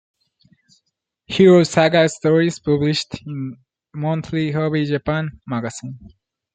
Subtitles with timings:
[1.27, 3.55] Hero Saga stories published in
[3.93, 5.99] "Monthly Hobby Japan" magazine.